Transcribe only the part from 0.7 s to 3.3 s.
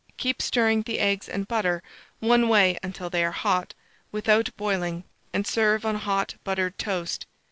the eggs and butter one way until they are